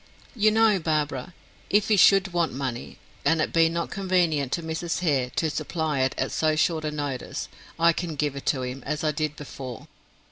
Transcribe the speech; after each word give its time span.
"You 0.35 0.49
know, 0.49 0.79
Barbara, 0.79 1.31
if 1.69 1.89
he 1.89 1.95
should 1.95 2.33
want 2.33 2.53
money, 2.53 2.97
and 3.23 3.39
it 3.39 3.53
be 3.53 3.69
not 3.69 3.91
convenient 3.91 4.51
to 4.53 4.63
Mrs. 4.63 5.01
Hare 5.01 5.29
to 5.35 5.47
supply 5.47 5.99
it 5.99 6.15
at 6.17 6.31
so 6.31 6.55
short 6.55 6.83
a 6.83 6.89
notice, 6.89 7.47
I 7.79 7.93
can 7.93 8.15
give 8.15 8.35
it 8.35 8.47
to 8.47 8.63
him, 8.63 8.81
as 8.87 9.03
I 9.03 9.11
did 9.11 9.35
before." 9.35 9.87